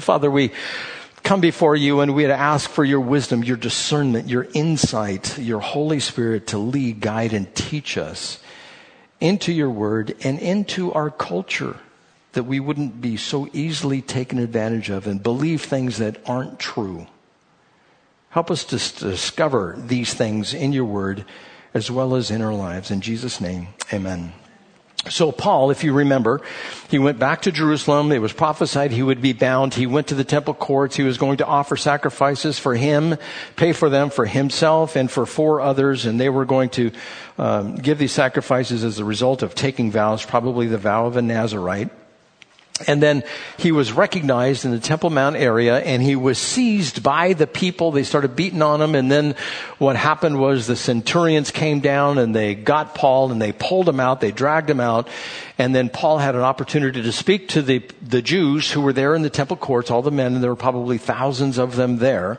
[0.00, 0.52] Father, we
[1.22, 6.00] come before you and we ask for your wisdom, your discernment, your insight, your Holy
[6.00, 8.38] Spirit to lead, guide, and teach us
[9.20, 11.76] into your word and into our culture
[12.32, 17.06] that we wouldn't be so easily taken advantage of and believe things that aren't true.
[18.30, 21.24] Help us to discover these things in your word
[21.74, 22.90] as well as in our lives.
[22.90, 24.32] In Jesus' name, amen.
[25.08, 26.42] So Paul, if you remember,
[26.90, 28.12] he went back to Jerusalem.
[28.12, 29.72] It was prophesied he would be bound.
[29.72, 30.96] He went to the temple courts.
[30.96, 33.16] He was going to offer sacrifices for him,
[33.56, 36.04] pay for them for himself and for four others.
[36.04, 36.90] And they were going to
[37.38, 41.22] um, give these sacrifices as a result of taking vows, probably the vow of a
[41.22, 41.90] Nazarite.
[42.86, 43.24] And then
[43.56, 47.90] he was recognized in the Temple Mount area and he was seized by the people.
[47.90, 48.94] They started beating on him.
[48.94, 49.34] And then
[49.78, 54.00] what happened was the centurions came down and they got Paul and they pulled him
[54.00, 54.20] out.
[54.20, 55.08] They dragged him out.
[55.58, 59.14] And then Paul had an opportunity to speak to the, the Jews who were there
[59.14, 62.38] in the temple courts, all the men, and there were probably thousands of them there.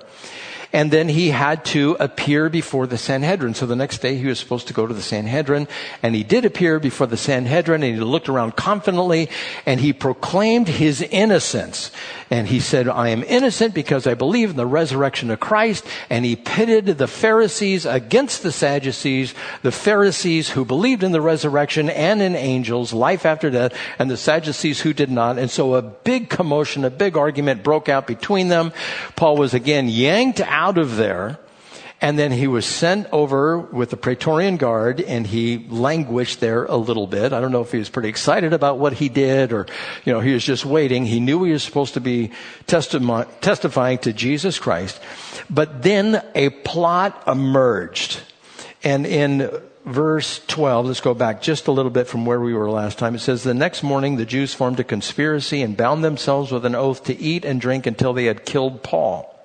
[0.72, 3.56] And then he had to appear before the Sanhedrin.
[3.56, 5.68] So the next day he was supposed to go to the Sanhedrin
[6.04, 9.30] and he did appear before the Sanhedrin and he looked around confidently
[9.66, 11.92] and he proclaimed his innocence.
[12.30, 15.84] And he said, I am innocent because I believe in the resurrection of Christ.
[16.12, 21.90] And he pitted the Pharisees against the Sadducees, the Pharisees who believed in the resurrection
[21.90, 25.40] and in angels, life after death, and the Sadducees who did not.
[25.40, 28.72] And so a big commotion, a big argument broke out between them.
[29.16, 31.40] Paul was again yanked out of there
[32.02, 36.78] and then he was sent over with the Praetorian Guard and he languished there a
[36.78, 37.34] little bit.
[37.34, 39.66] I don't know if he was pretty excited about what he did or,
[40.06, 41.06] you know, he was just waiting.
[41.06, 42.32] He knew he was supposed to be
[42.68, 45.02] testi- testifying to Jesus Christ.
[45.50, 48.22] But then a plot emerged.
[48.82, 49.52] And in
[49.86, 53.14] verse 12, let's go back just a little bit from where we were last time.
[53.14, 56.76] It says, The next morning the Jews formed a conspiracy and bound themselves with an
[56.76, 59.36] oath to eat and drink until they had killed Paul.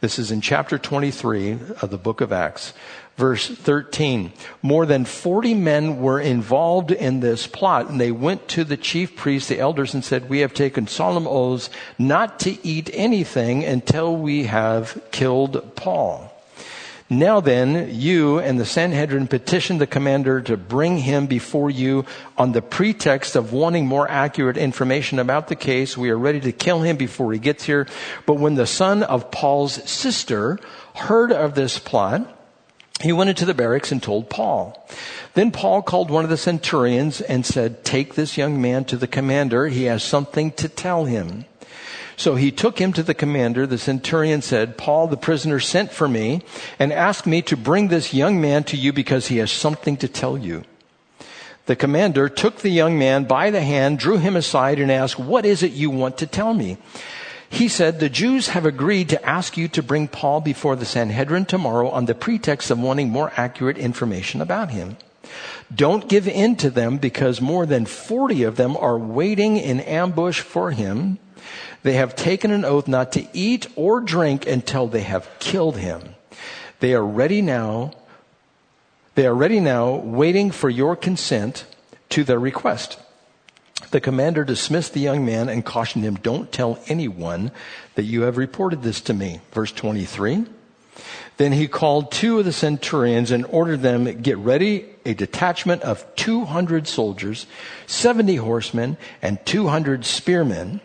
[0.00, 2.72] This is in chapter 23 of the book of Acts,
[3.16, 4.32] verse 13.
[4.60, 9.16] More than 40 men were involved in this plot, and they went to the chief
[9.16, 14.16] priests, the elders, and said, We have taken solemn oaths not to eat anything until
[14.16, 16.33] we have killed Paul.
[17.10, 22.06] Now then, you and the Sanhedrin petitioned the commander to bring him before you
[22.38, 25.98] on the pretext of wanting more accurate information about the case.
[25.98, 27.86] We are ready to kill him before he gets here.
[28.24, 30.58] But when the son of Paul's sister
[30.94, 32.30] heard of this plot,
[33.02, 34.88] he went into the barracks and told Paul.
[35.34, 39.08] Then Paul called one of the centurions and said, Take this young man to the
[39.08, 39.66] commander.
[39.66, 41.44] He has something to tell him.
[42.16, 43.66] So he took him to the commander.
[43.66, 46.42] The centurion said, Paul, the prisoner, sent for me
[46.78, 50.08] and asked me to bring this young man to you because he has something to
[50.08, 50.64] tell you.
[51.66, 55.46] The commander took the young man by the hand, drew him aside, and asked, What
[55.46, 56.76] is it you want to tell me?
[57.48, 61.46] He said, The Jews have agreed to ask you to bring Paul before the Sanhedrin
[61.46, 64.98] tomorrow on the pretext of wanting more accurate information about him.
[65.74, 70.40] Don't give in to them because more than 40 of them are waiting in ambush
[70.40, 71.18] for him.
[71.84, 76.14] They have taken an oath not to eat or drink until they have killed him.
[76.80, 77.92] They are ready now.
[79.14, 81.66] They are ready now, waiting for your consent
[82.08, 82.98] to their request.
[83.90, 87.52] The commander dismissed the young man and cautioned him, Don't tell anyone
[87.96, 89.42] that you have reported this to me.
[89.52, 90.46] Verse 23.
[91.36, 96.06] Then he called two of the centurions and ordered them get ready a detachment of
[96.16, 97.46] 200 soldiers,
[97.86, 100.80] 70 horsemen, and 200 spearmen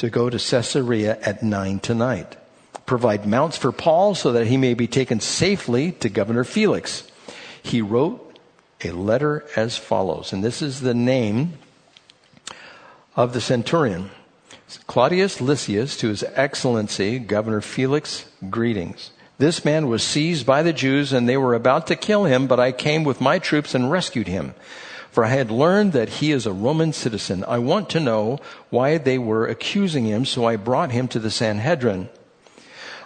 [0.00, 2.38] to go to Caesarea at nine tonight.
[2.86, 7.06] Provide mounts for Paul so that he may be taken safely to Governor Felix.
[7.62, 8.38] He wrote
[8.82, 11.58] a letter as follows, and this is the name
[13.14, 14.10] of the centurion.
[14.86, 19.10] Claudius Lysias to his excellency, Governor Felix, greetings.
[19.36, 22.58] This man was seized by the Jews and they were about to kill him, but
[22.58, 24.54] I came with my troops and rescued him
[25.10, 27.44] for I had learned that he is a Roman citizen.
[27.46, 28.38] I want to know
[28.70, 32.08] why they were accusing him, so I brought him to the Sanhedrin.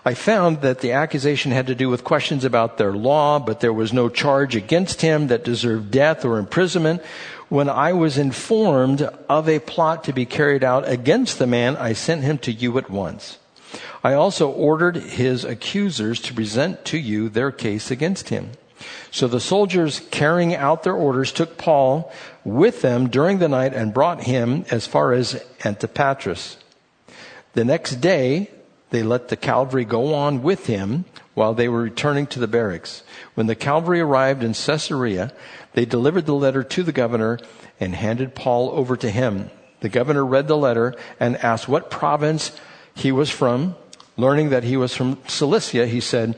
[0.06, 3.72] I found that the accusation had to do with questions about their law, but there
[3.72, 7.00] was no charge against him that deserved death or imprisonment.
[7.48, 9.00] When I was informed
[9.30, 12.76] of a plot to be carried out against the man, I sent him to you
[12.76, 13.38] at once.
[14.02, 18.50] I also ordered his accusers to present to you their case against him.
[19.10, 22.12] So the soldiers carrying out their orders took Paul
[22.44, 26.56] with them during the night and brought him as far as Antipatris.
[27.54, 28.50] The next day,
[28.90, 31.04] they let the cavalry go on with him
[31.34, 33.02] while they were returning to the barracks.
[33.34, 35.32] When the cavalry arrived in Caesarea,
[35.72, 37.38] they delivered the letter to the governor
[37.80, 39.50] and handed Paul over to him.
[39.80, 42.52] The governor read the letter and asked what province
[42.94, 43.74] he was from,
[44.16, 46.36] learning that he was from Cilicia, he said,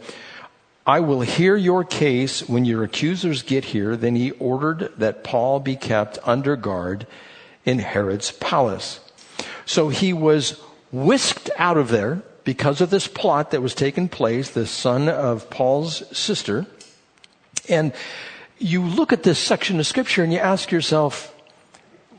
[0.87, 3.97] I will hear your case when your accusers get here.
[3.97, 7.09] Then he ordered that Paul be kept under guard
[7.65, 9.01] in Herod's palace.
[9.65, 10.61] So he was
[10.93, 15.51] whisked out of there because of this plot that was taking place, the son of
[15.51, 16.67] Paul's sister.
[17.69, 17.93] And
[18.59, 21.35] you look at this section of scripture and you ask yourself,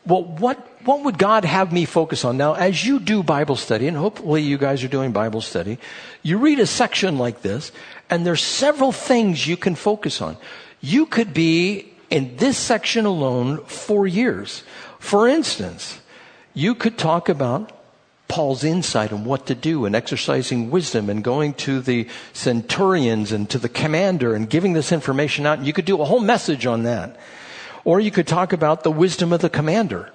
[0.06, 2.38] well, what, what would God have me focus on?
[2.38, 5.80] Now, as you do Bible study, and hopefully you guys are doing Bible study,
[6.24, 7.72] you read a section like this,
[8.10, 10.38] and there's several things you can focus on.
[10.82, 14.64] You could be in this section alone for years.
[15.00, 16.00] For instance,
[16.54, 17.72] you could talk about
[18.28, 23.50] Paul's insight on what to do and exercising wisdom and going to the centurions and
[23.50, 25.60] to the commander and giving this information out.
[25.60, 27.18] And you could do a whole message on that.
[27.86, 30.12] Or you could talk about the wisdom of the commander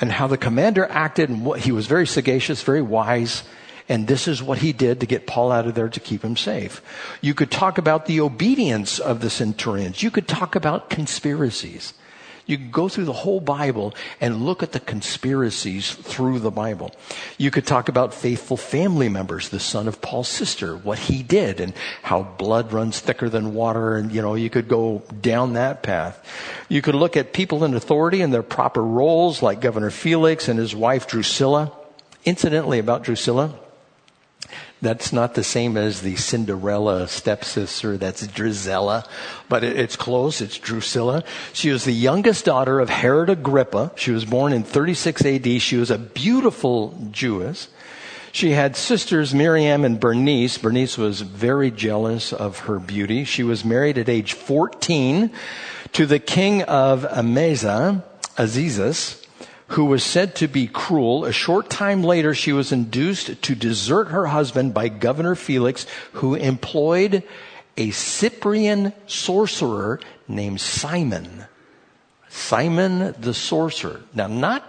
[0.00, 3.42] and how the commander acted and what, he was very sagacious, very wise,
[3.88, 6.36] and this is what he did to get Paul out of there to keep him
[6.36, 6.82] safe.
[7.20, 10.02] You could talk about the obedience of the centurions.
[10.02, 11.94] You could talk about conspiracies.
[12.48, 16.92] You could go through the whole Bible and look at the conspiracies through the Bible.
[17.36, 21.60] You could talk about faithful family members, the son of Paul's sister, what he did
[21.60, 23.96] and how blood runs thicker than water.
[23.96, 26.24] And, you know, you could go down that path.
[26.70, 30.58] You could look at people in authority and their proper roles, like Governor Felix and
[30.58, 31.72] his wife Drusilla.
[32.24, 33.58] Incidentally, about Drusilla,
[34.80, 37.96] that's not the same as the Cinderella stepsister.
[37.96, 39.06] That's Drizella,
[39.48, 40.40] but it, it's close.
[40.40, 41.24] It's Drusilla.
[41.52, 43.92] She was the youngest daughter of Herod Agrippa.
[43.96, 45.62] She was born in 36 AD.
[45.62, 47.68] She was a beautiful Jewess.
[48.30, 50.58] She had sisters Miriam and Bernice.
[50.58, 53.24] Bernice was very jealous of her beauty.
[53.24, 55.32] She was married at age 14
[55.92, 58.02] to the king of Emesa,
[58.36, 59.24] Azizus
[59.68, 61.24] who was said to be cruel.
[61.24, 66.34] A short time later, she was induced to desert her husband by Governor Felix, who
[66.34, 67.22] employed
[67.76, 71.44] a Cyprian sorcerer named Simon.
[72.28, 74.02] Simon the sorcerer.
[74.14, 74.64] Now, not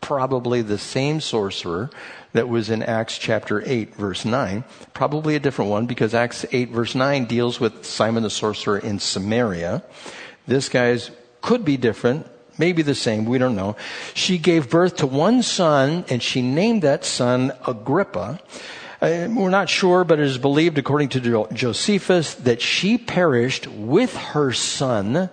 [0.00, 1.90] probably the same sorcerer
[2.32, 4.64] that was in Acts chapter 8 verse 9.
[4.94, 8.98] Probably a different one because Acts 8 verse 9 deals with Simon the sorcerer in
[8.98, 9.82] Samaria.
[10.46, 11.10] This guy's
[11.40, 12.26] could be different
[12.58, 13.76] maybe the same, we don't know.
[14.14, 18.40] She gave birth to one son and she named that son Agrippa.
[19.00, 24.16] Uh, we're not sure, but it is believed, according to Josephus, that she perished with
[24.16, 25.30] her son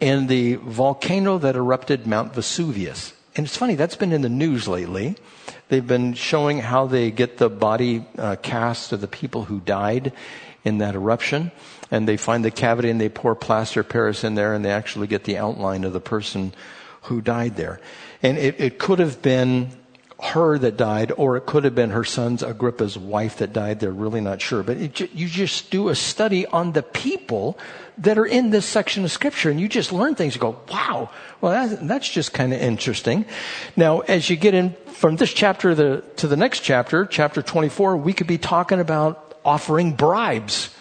[0.00, 3.12] in the volcano that erupted Mount Vesuvius.
[3.34, 5.16] And it's funny, that's been in the news lately.
[5.68, 10.12] They've been showing how they get the body uh, cast of the people who died
[10.66, 11.52] in that eruption
[11.92, 15.06] and they find the cavity and they pour plaster Paris in there and they actually
[15.06, 16.52] get the outline of the person
[17.02, 17.80] who died there.
[18.20, 19.70] And it, it could have been
[20.20, 23.78] her that died, or it could have been her son's Agrippa's wife that died.
[23.78, 24.62] They're really not sure.
[24.62, 27.58] But it, you just do a study on the people
[27.98, 30.34] that are in this section of scripture and you just learn things.
[30.34, 31.10] You go, wow,
[31.40, 33.26] well, that's, that's just kind of interesting.
[33.76, 37.42] Now, as you get in from this chapter to the, to the next chapter, chapter
[37.42, 40.74] 24, we could be talking about offering bribes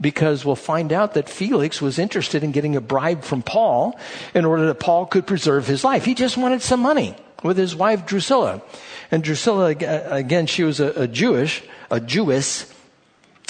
[0.00, 3.98] because we'll find out that Felix was interested in getting a bribe from Paul
[4.34, 6.04] in order that Paul could preserve his life.
[6.04, 8.62] He just wanted some money with his wife Drusilla.
[9.10, 12.72] And Drusilla, again, she was a, a Jewish, a Jewess,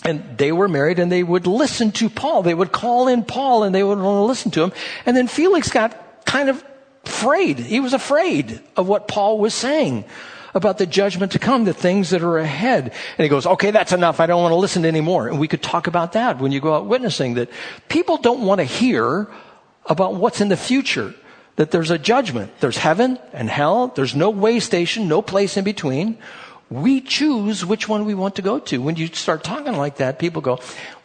[0.04, 2.42] and they were married and they would listen to Paul.
[2.42, 4.72] They would call in Paul and they would want to listen to him.
[5.06, 6.62] And then Felix got kind of
[7.04, 7.58] afraid.
[7.58, 10.04] He was afraid of what Paul was saying
[10.54, 12.84] about the judgment to come, the things that are ahead.
[12.84, 14.20] And he goes, okay, that's enough.
[14.20, 15.28] I don't want to listen anymore.
[15.28, 17.50] And we could talk about that when you go out witnessing that
[17.88, 19.28] people don't want to hear
[19.86, 21.14] about what's in the future.
[21.56, 22.52] That there's a judgment.
[22.60, 23.88] There's heaven and hell.
[23.88, 26.16] There's no way station, no place in between.
[26.70, 28.80] We choose which one we want to go to.
[28.80, 30.60] When you start talking like that, people go,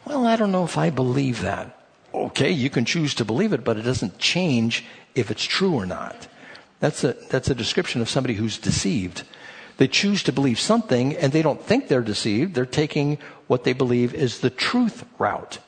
[0.05, 1.77] well, I don't know if I believe that.
[2.13, 4.85] Okay, you can choose to believe it, but it doesn't change
[5.15, 6.27] if it's true or not.
[6.79, 9.23] That's a, that's a description of somebody who's deceived.
[9.77, 12.55] They choose to believe something and they don't think they're deceived.
[12.55, 15.59] They're taking what they believe is the truth route.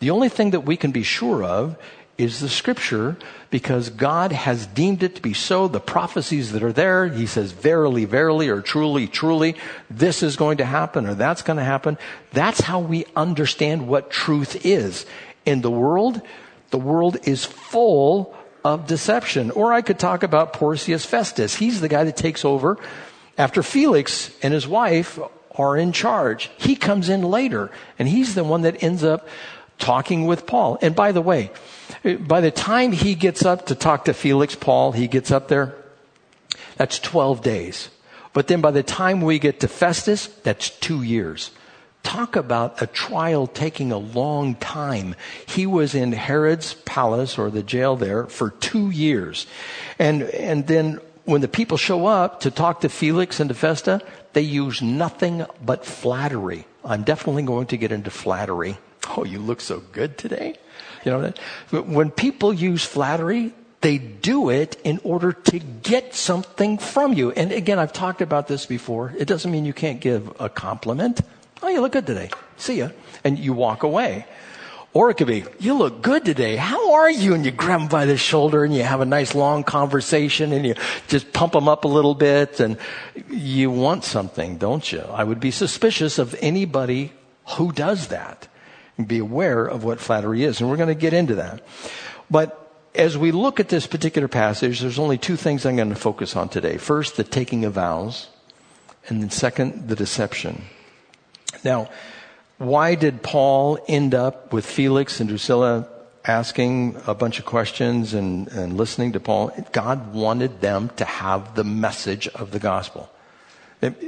[0.00, 1.76] The only thing that we can be sure of
[2.18, 3.16] is the scripture
[3.50, 5.68] because God has deemed it to be so.
[5.68, 9.56] The prophecies that are there, He says, verily, verily, or truly, truly,
[9.90, 11.98] this is going to happen or that's going to happen.
[12.32, 15.06] That's how we understand what truth is.
[15.44, 16.20] In the world,
[16.70, 19.50] the world is full of deception.
[19.50, 21.54] Or I could talk about Porcius Festus.
[21.54, 22.78] He's the guy that takes over
[23.38, 25.18] after Felix and his wife
[25.56, 26.50] are in charge.
[26.56, 29.28] He comes in later, and he's the one that ends up
[29.78, 30.78] talking with Paul.
[30.80, 31.50] And by the way,
[32.20, 35.74] by the time he gets up to talk to Felix, Paul, he gets up there,
[36.76, 37.90] that's 12 days.
[38.32, 41.50] But then by the time we get to Festus, that's two years.
[42.02, 45.14] Talk about a trial taking a long time.
[45.46, 49.46] He was in Herod's palace or the jail there for two years.
[49.98, 54.00] And, and then when the people show up to talk to Felix and to Festa,
[54.32, 56.66] they use nothing but flattery.
[56.84, 58.76] I'm definitely going to get into flattery.
[59.16, 60.56] Oh, you look so good today.
[61.04, 61.32] You know,
[61.82, 67.32] when people use flattery, they do it in order to get something from you.
[67.32, 69.12] And again, I've talked about this before.
[69.18, 71.20] It doesn't mean you can't give a compliment.
[71.62, 72.30] Oh, you look good today.
[72.56, 72.90] See ya.
[73.24, 74.26] And you walk away.
[74.94, 76.56] Or it could be, you look good today.
[76.56, 77.32] How are you?
[77.32, 80.66] And you grab them by the shoulder and you have a nice long conversation and
[80.66, 80.74] you
[81.08, 82.76] just pump them up a little bit and
[83.30, 85.00] you want something, don't you?
[85.00, 87.12] I would be suspicious of anybody
[87.56, 88.48] who does that
[88.98, 90.60] and be aware of what flattery is.
[90.60, 91.62] And we're going to get into that.
[92.30, 92.58] But
[92.94, 96.36] as we look at this particular passage, there's only two things I'm going to focus
[96.36, 96.76] on today.
[96.76, 98.28] First, the taking of vows.
[99.08, 100.64] And then second, the deception.
[101.64, 101.88] Now,
[102.62, 105.88] why did Paul end up with Felix and Drusilla
[106.24, 109.50] asking a bunch of questions and, and listening to Paul?
[109.72, 113.10] God wanted them to have the message of the gospel.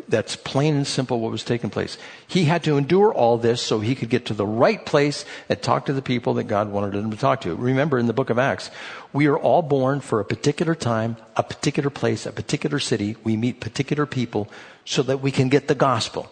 [0.09, 1.99] That's plain and simple what was taking place.
[2.29, 5.61] He had to endure all this so he could get to the right place and
[5.61, 7.57] talk to the people that God wanted him to talk to.
[7.57, 8.71] Remember in the book of Acts,
[9.13, 13.17] we are all born for a particular time, a particular place, a particular city.
[13.25, 14.49] We meet particular people
[14.85, 16.31] so that we can get the gospel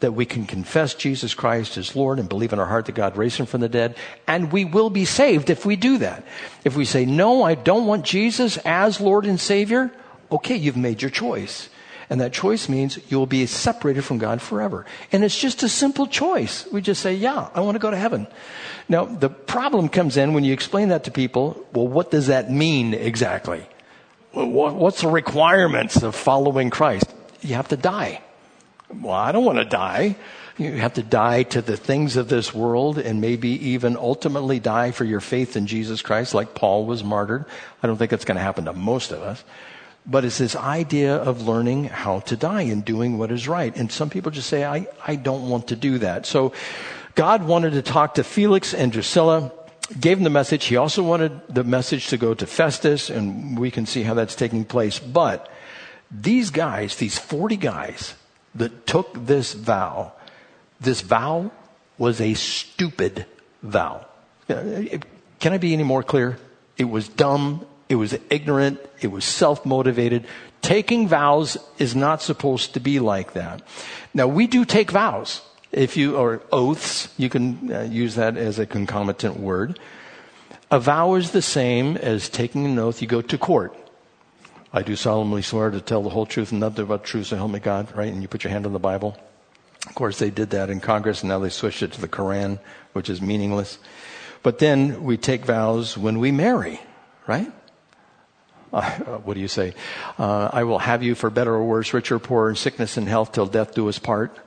[0.00, 3.16] that we can confess Jesus Christ as Lord and believe in our heart that God
[3.16, 3.96] raised him from the dead.
[4.26, 6.24] And we will be saved if we do that.
[6.64, 9.92] If we say, no, I don't want Jesus as Lord and Savior,
[10.32, 11.68] okay, you've made your choice.
[12.08, 14.84] And that choice means you'll be separated from God forever.
[15.12, 16.66] And it's just a simple choice.
[16.72, 18.26] We just say, yeah, I want to go to heaven.
[18.88, 21.64] Now, the problem comes in when you explain that to people.
[21.72, 23.64] Well, what does that mean exactly?
[24.32, 27.12] What's the requirements of following Christ?
[27.42, 28.22] You have to die.
[28.92, 30.16] Well, I don't want to die.
[30.58, 34.90] You have to die to the things of this world and maybe even ultimately die
[34.90, 37.46] for your faith in Jesus Christ, like Paul was martyred.
[37.82, 39.42] I don't think it's going to happen to most of us.
[40.06, 43.74] But it's this idea of learning how to die and doing what is right.
[43.76, 46.26] And some people just say, I, I don't want to do that.
[46.26, 46.52] So
[47.14, 49.52] God wanted to talk to Felix and Drusilla,
[49.98, 50.64] gave him the message.
[50.64, 54.34] He also wanted the message to go to Festus, and we can see how that's
[54.34, 54.98] taking place.
[54.98, 55.50] But
[56.10, 58.14] these guys, these 40 guys,
[58.54, 60.12] that took this vow,
[60.80, 61.50] this vow
[61.98, 63.26] was a stupid
[63.62, 64.06] vow.
[64.48, 66.38] Can I be any more clear?
[66.76, 67.66] It was dumb.
[67.88, 68.80] It was ignorant.
[69.00, 70.26] It was self-motivated.
[70.62, 73.62] Taking vows is not supposed to be like that.
[74.14, 75.42] Now we do take vows.
[75.72, 79.78] If you, or oaths, you can uh, use that as a concomitant word.
[80.70, 83.00] A vow is the same as taking an oath.
[83.00, 83.76] You go to court.
[84.72, 87.50] I do solemnly swear to tell the whole truth and nothing but truth, so help
[87.50, 88.12] me God, right?
[88.12, 89.18] And you put your hand on the Bible.
[89.86, 92.60] Of course, they did that in Congress, and now they switched it to the Koran,
[92.92, 93.78] which is meaningless.
[94.42, 96.80] But then we take vows when we marry,
[97.26, 97.52] right?
[98.72, 98.90] Uh,
[99.24, 99.74] what do you say?
[100.18, 103.08] Uh, I will have you for better or worse, rich or poor, in sickness and
[103.08, 104.38] health, till death do us part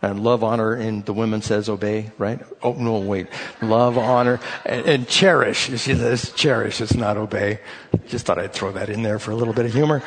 [0.00, 2.40] and love, honor, and the women says obey, right?
[2.62, 3.26] Oh, no, wait.
[3.60, 5.66] Love, honor, and, and cherish.
[5.66, 7.60] She says cherish, it's not obey.
[8.06, 10.02] Just thought I'd throw that in there for a little bit of humor.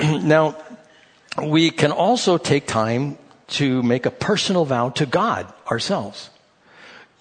[0.00, 0.56] now,
[1.40, 3.16] we can also take time
[3.48, 6.30] to make a personal vow to God ourselves.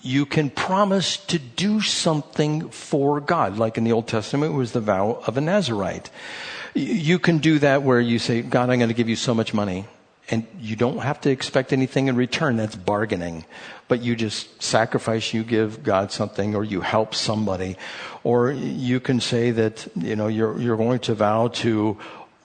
[0.01, 4.71] You can promise to do something for God, like in the Old Testament it was
[4.71, 6.09] the vow of a Nazarite.
[6.73, 9.53] You can do that where you say, God, I'm going to give you so much
[9.53, 9.85] money
[10.31, 12.55] and you don't have to expect anything in return.
[12.55, 13.45] That's bargaining.
[13.89, 17.75] But you just sacrifice, you give God something, or you help somebody.
[18.23, 21.97] Or you can say that, you know, you're, you're going to vow to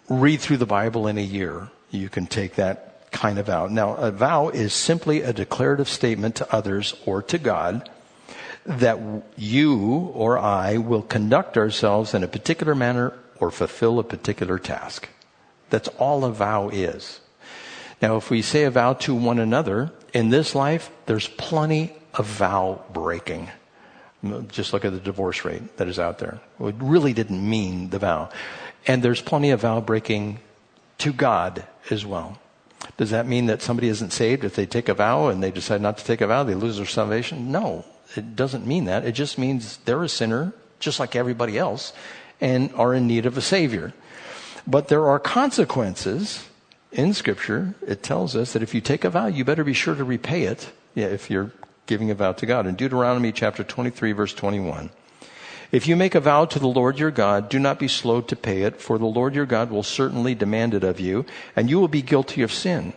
[0.09, 1.71] read through the Bible in a year.
[1.93, 3.69] You can take that kind of vow.
[3.69, 7.88] Now, a vow is simply a declarative statement to others or to God
[8.64, 8.99] that
[9.37, 9.78] you
[10.12, 15.09] or I will conduct ourselves in a particular manner or fulfill a particular task.
[15.71, 17.21] That's all a vow is.
[18.03, 22.26] Now, if we say a vow to one another, in this life, there's plenty of
[22.26, 23.50] vow breaking.
[24.49, 26.41] Just look at the divorce rate that is out there.
[26.61, 28.31] It really didn't mean the vow.
[28.87, 30.38] And there's plenty of vow breaking
[30.99, 32.38] to God as well.
[32.97, 35.81] Does that mean that somebody isn't saved if they take a vow and they decide
[35.81, 37.50] not to take a vow, they lose their salvation?
[37.50, 37.85] No,
[38.15, 39.05] it doesn't mean that.
[39.05, 41.93] It just means they're a sinner, just like everybody else,
[42.41, 43.93] and are in need of a Savior.
[44.67, 46.45] But there are consequences
[46.93, 49.95] in Scripture, it tells us that if you take a vow, you better be sure
[49.95, 51.52] to repay it yeah, if you're
[51.87, 52.66] giving a vow to God.
[52.66, 54.90] In Deuteronomy chapter 23, verse 21,
[55.71, 58.35] If you make a vow to the Lord your God, do not be slow to
[58.35, 61.78] pay it, for the Lord your God will certainly demand it of you, and you
[61.78, 62.95] will be guilty of sin.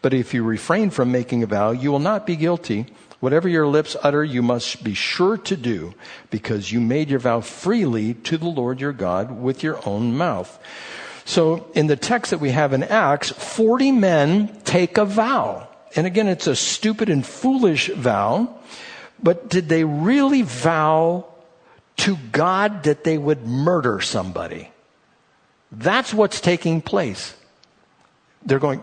[0.00, 2.86] But if you refrain from making a vow, you will not be guilty.
[3.20, 5.94] Whatever your lips utter, you must be sure to do,
[6.30, 10.60] because you made your vow freely to the Lord your God with your own mouth.
[11.32, 15.66] So in the text that we have in Acts, 40 men take a vow.
[15.96, 18.54] And again, it's a stupid and foolish vow.
[19.22, 21.24] But did they really vow
[22.04, 24.70] to God that they would murder somebody?
[25.70, 27.34] That's what's taking place.
[28.44, 28.82] They're going,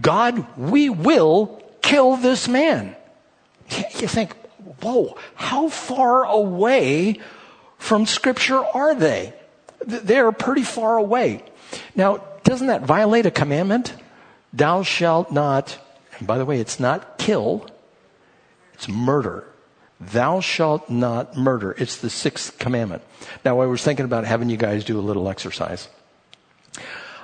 [0.00, 2.96] God, we will kill this man.
[4.00, 4.34] You think,
[4.82, 7.20] whoa, how far away
[7.78, 9.34] from scripture are they?
[9.86, 11.44] They're pretty far away.
[11.94, 13.94] Now, doesn't that violate a commandment?
[14.52, 15.78] Thou shalt not,
[16.18, 17.66] and by the way, it's not kill,
[18.74, 19.44] it's murder.
[20.00, 21.74] Thou shalt not murder.
[21.78, 23.02] It's the sixth commandment.
[23.44, 25.88] Now, I was thinking about having you guys do a little exercise.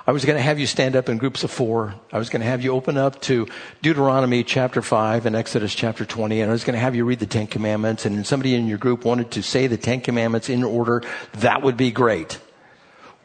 [0.07, 1.93] I was going to have you stand up in groups of four.
[2.11, 3.47] I was going to have you open up to
[3.83, 6.41] Deuteronomy chapter 5 and Exodus chapter 20.
[6.41, 8.05] And I was going to have you read the Ten Commandments.
[8.05, 11.03] And if somebody in your group wanted to say the Ten Commandments in order.
[11.33, 12.39] That would be great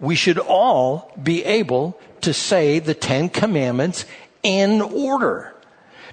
[0.00, 4.04] we should all be able to say the Ten Commandments
[4.42, 5.54] in order.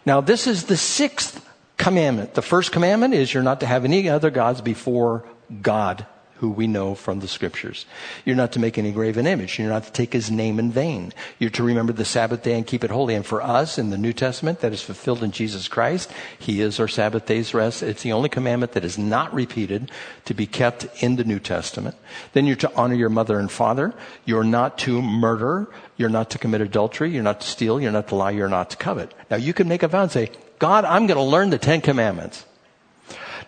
[0.06, 1.48] Now, this is the sixth
[1.78, 2.34] commandment.
[2.34, 5.26] The first commandment is you're not to have any other gods before
[5.62, 6.06] God
[6.44, 7.86] who we know from the scriptures.
[8.26, 9.58] You're not to make any graven image.
[9.58, 11.14] You're not to take his name in vain.
[11.40, 13.16] You're to remember the Sabbath day and keep it holy.
[13.16, 16.12] And for us in the New Testament, that is fulfilled in Jesus Christ.
[16.38, 17.82] He is our Sabbath day's rest.
[17.82, 19.90] It's the only commandment that is not repeated
[20.26, 21.96] to be kept in the New Testament.
[22.34, 23.94] Then you're to honor your mother and father.
[24.26, 25.70] You're not to murder.
[25.96, 27.10] You're not to commit adultery.
[27.10, 27.80] You're not to steal.
[27.80, 28.32] You're not to lie.
[28.32, 29.14] You're not to covet.
[29.32, 31.80] Now you can make a vow and say, God, I'm going to learn the Ten
[31.80, 32.46] Commandments.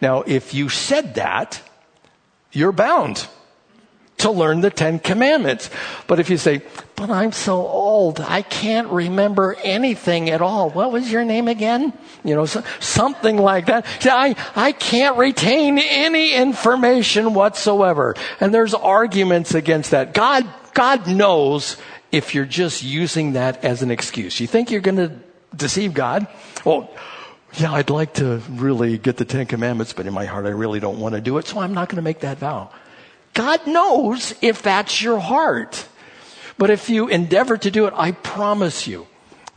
[0.01, 1.61] Now, if you said that,
[2.55, 3.27] you're bound
[4.17, 5.69] to learn the Ten Commandments.
[6.07, 6.61] But if you say,
[6.95, 10.69] but I'm so old, I can't remember anything at all.
[10.69, 11.91] What was your name again?
[12.23, 13.85] You know, so, something like that.
[13.99, 18.15] See, I, I can't retain any information whatsoever.
[18.39, 20.13] And there's arguments against that.
[20.13, 21.77] God, God knows
[22.11, 24.39] if you're just using that as an excuse.
[24.39, 25.11] You think you're going to
[25.55, 26.27] deceive God?
[26.63, 26.89] Well,
[27.57, 30.79] yeah, I'd like to really get the Ten Commandments, but in my heart, I really
[30.79, 32.71] don't want to do it, so I'm not going to make that vow.
[33.33, 35.87] God knows if that's your heart.
[36.57, 39.07] But if you endeavor to do it, I promise you,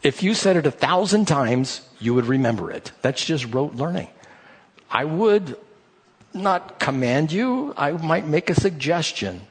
[0.02, 2.92] if you said it a thousand times, you would remember it.
[3.02, 4.08] That's just rote learning.
[4.90, 5.56] I would
[6.34, 9.42] not command you, I might make a suggestion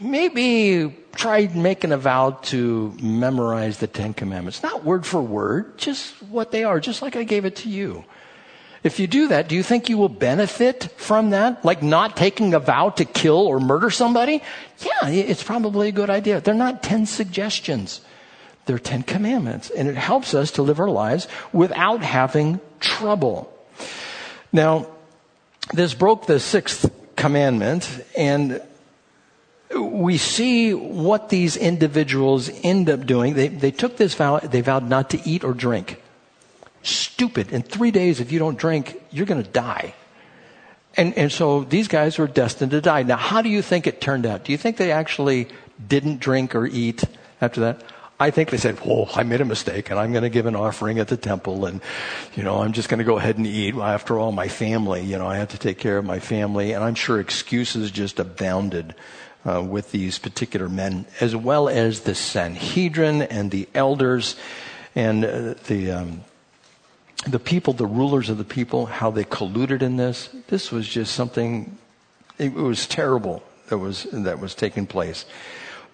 [0.00, 4.62] maybe try making a vow to memorize the Ten Commandments.
[4.62, 8.04] Not word for word, just what they are, just like I gave it to you.
[8.84, 11.64] If you do that, do you think you will benefit from that?
[11.64, 14.42] Like not taking a vow to kill or murder somebody?
[14.78, 16.40] Yeah, it's probably a good idea.
[16.40, 18.00] They're not 10 suggestions.
[18.66, 19.70] They're 10 commandments.
[19.70, 23.52] And it helps us to live our lives without having trouble.
[24.52, 24.86] Now,
[25.72, 28.62] this broke the sixth commandment and
[29.82, 33.34] we see what these individuals end up doing.
[33.34, 36.02] They, they took this vow, they vowed not to eat or drink.
[36.82, 37.52] Stupid.
[37.52, 39.94] In three days, if you don't drink, you're going to die.
[40.96, 43.02] And, and so these guys were destined to die.
[43.02, 44.44] Now, how do you think it turned out?
[44.44, 45.48] Do you think they actually
[45.86, 47.04] didn't drink or eat
[47.40, 47.82] after that?
[48.20, 50.56] I think they said, "Whoa, I made a mistake, and I'm going to give an
[50.56, 51.80] offering at the temple, and
[52.34, 53.76] you know, I'm just going to go ahead and eat.
[53.76, 56.82] After all, my family, you know, I have to take care of my family." And
[56.82, 58.96] I'm sure excuses just abounded
[59.44, 64.36] uh, with these particular men, as well as the Sanhedrin and the elders
[64.94, 66.24] and uh, the um,
[67.26, 70.28] the people, the rulers of the people, how they colluded in this.
[70.48, 71.78] This was just something.
[72.38, 75.24] It was terrible that was that was taking place.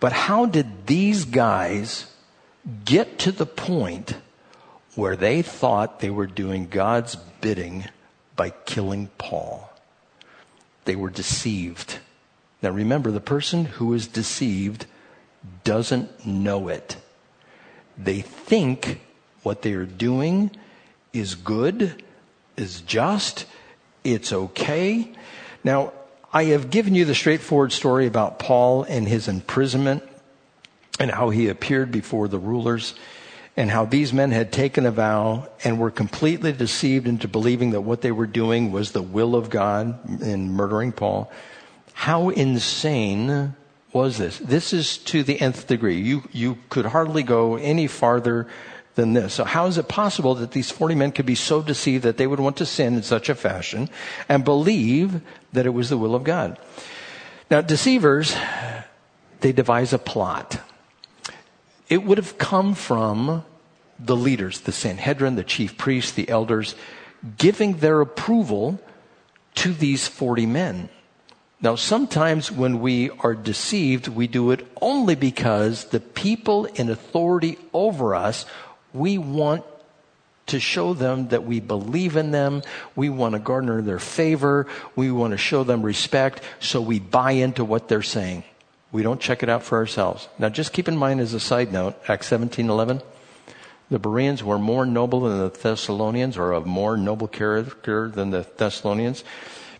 [0.00, 2.07] But how did these guys
[2.85, 4.16] get to the point
[4.94, 7.87] where they thought they were doing God's bidding
[8.37, 9.72] by killing Paul?
[10.85, 11.98] They were deceived.
[12.64, 14.87] Now remember, the person who is deceived
[15.64, 16.96] doesn't know it.
[17.98, 19.03] They think
[19.42, 20.50] what they are doing
[21.12, 22.03] is good,
[22.57, 23.44] is just,
[24.03, 25.12] it's okay.
[25.62, 25.92] Now,
[26.33, 30.03] I have given you the straightforward story about Paul and his imprisonment
[30.98, 32.94] and how he appeared before the rulers
[33.59, 37.83] and how these men had taken a vow and were completely deceived into believing that
[37.83, 41.31] what they were doing was the will of God in murdering Paul.
[41.94, 43.54] How insane
[43.92, 44.38] was this?
[44.38, 46.00] This is to the nth degree.
[46.00, 48.46] You, you could hardly go any farther
[48.94, 49.35] than this.
[49.35, 52.26] So how is it possible that these 40 men could be so deceived that they
[52.26, 53.88] would want to sin in such a fashion
[54.28, 55.20] and believe
[55.52, 56.59] that it was the will of God?
[57.50, 58.37] Now, deceivers,
[59.40, 60.61] they devise a plot.
[61.88, 63.44] It would have come from
[63.98, 66.74] the leaders, the Sanhedrin, the chief priests, the elders,
[67.38, 68.80] giving their approval
[69.57, 70.88] to these 40 men.
[71.61, 77.59] Now, sometimes when we are deceived, we do it only because the people in authority
[77.73, 78.45] over us,
[78.93, 79.64] we want
[80.47, 82.62] to show them that we believe in them.
[82.95, 84.67] We want to garner their favor.
[84.95, 86.43] We want to show them respect.
[86.61, 88.45] So we buy into what they're saying.
[88.93, 90.29] We don't check it out for ourselves.
[90.38, 93.01] Now, just keep in mind as a side note, Acts 17 11,
[93.90, 98.47] the Bereans were more noble than the Thessalonians, or of more noble character than the
[98.57, 99.25] Thessalonians,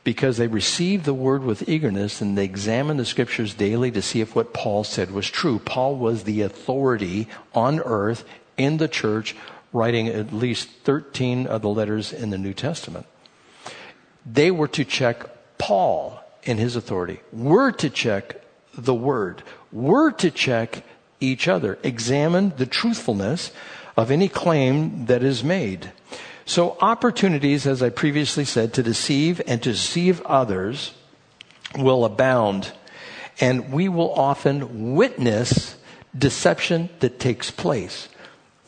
[0.05, 4.21] because they received the word with eagerness and they examined the scriptures daily to see
[4.21, 5.59] if what Paul said was true.
[5.59, 8.25] Paul was the authority on earth
[8.59, 9.35] in the church,
[9.73, 13.07] writing at least 13 of the letters in the New Testament.
[14.27, 17.21] They were to check Paul in his authority.
[17.33, 18.43] We're to check
[18.77, 19.43] the word.
[19.73, 20.85] We're to check
[21.21, 23.53] each other, examine the truthfulness
[23.97, 25.93] of any claim that is made.
[26.47, 30.95] So opportunities, as I previously said, to deceive and to deceive others
[31.77, 32.73] will abound.
[33.41, 35.77] And we will often witness
[36.17, 38.09] deception that takes place.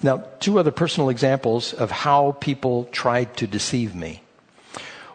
[0.02, 4.22] Now, two other personal examples of how people tried to deceive me.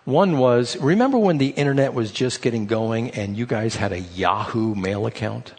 [0.05, 3.99] One was, remember when the internet was just getting going and you guys had a
[3.99, 5.53] Yahoo mail account?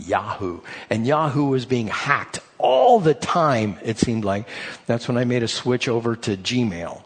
[0.00, 0.60] Yahoo.
[0.88, 4.46] And Yahoo was being hacked all the time, it seemed like.
[4.86, 7.02] That's when I made a switch over to Gmail.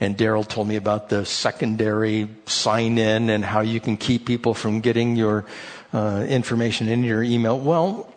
[0.00, 4.54] And Daryl told me about the secondary sign in and how you can keep people
[4.54, 5.44] from getting your
[5.92, 7.58] uh, information in your email.
[7.58, 8.12] Well,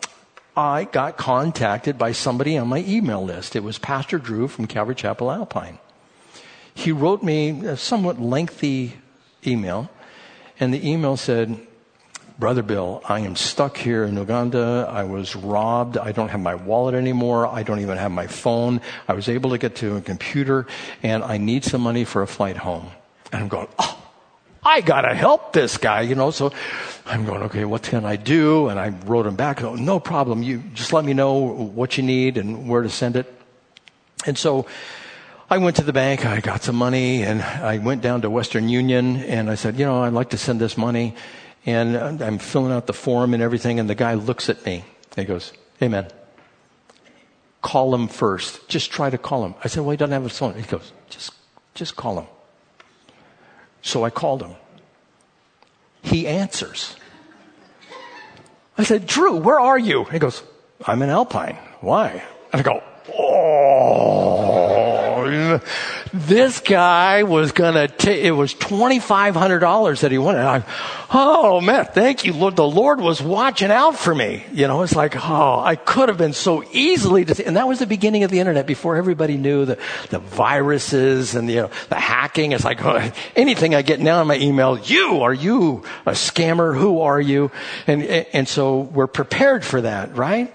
[0.56, 3.56] I got contacted by somebody on my email list.
[3.56, 5.78] It was Pastor Drew from Calvary Chapel Alpine.
[6.72, 8.94] He wrote me a somewhat lengthy
[9.46, 9.90] email,
[10.58, 11.60] and the email said,
[12.36, 14.88] Brother Bill, I am stuck here in Uganda.
[14.90, 15.96] I was robbed.
[15.96, 17.46] I don't have my wallet anymore.
[17.46, 18.80] I don't even have my phone.
[19.06, 20.66] I was able to get to a computer
[21.04, 22.90] and I need some money for a flight home.
[23.30, 24.02] And I'm going, oh,
[24.64, 26.32] I gotta help this guy, you know.
[26.32, 26.52] So
[27.06, 28.68] I'm going, okay, what can I do?
[28.68, 30.42] And I wrote him back, oh, no problem.
[30.42, 33.32] You just let me know what you need and where to send it.
[34.26, 34.66] And so
[35.48, 38.68] I went to the bank, I got some money, and I went down to Western
[38.68, 41.14] Union and I said, you know, I'd like to send this money.
[41.66, 44.84] And I'm filling out the form and everything, and the guy looks at me.
[45.16, 46.08] He goes, man,
[47.62, 48.68] call him first.
[48.68, 49.54] Just try to call him.
[49.64, 50.54] I said, Well, he doesn't have a phone.
[50.54, 51.32] He goes, Just,
[51.74, 52.26] just call him.
[53.82, 54.52] So I called him.
[56.02, 56.94] He answers.
[58.76, 60.04] I said, Drew, where are you?
[60.04, 60.42] He goes,
[60.84, 61.56] I'm in Alpine.
[61.80, 62.22] Why?
[62.52, 62.82] And I go,
[63.18, 64.34] Oh,
[66.14, 70.42] this guy was gonna take, it was $2,500 that he wanted.
[70.42, 70.62] I,
[71.10, 72.54] oh man, thank you, Lord.
[72.54, 74.44] The Lord was watching out for me.
[74.52, 77.86] You know, it's like, oh, I could have been so easily, and that was the
[77.86, 79.76] beginning of the internet before everybody knew the,
[80.10, 82.52] the viruses and the, you know, the hacking.
[82.52, 86.78] It's like, oh, anything I get now in my email, you, are you a scammer?
[86.78, 87.50] Who are you?
[87.88, 90.54] And, and so we're prepared for that, right?